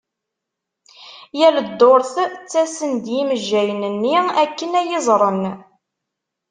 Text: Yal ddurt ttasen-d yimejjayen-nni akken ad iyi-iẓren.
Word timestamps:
Yal 1.39 1.57
ddurt 1.67 2.13
ttasen-d 2.39 3.05
yimejjayen-nni 3.15 4.17
akken 4.43 4.71
ad 4.79 4.85
iyi-iẓren. 4.85 5.43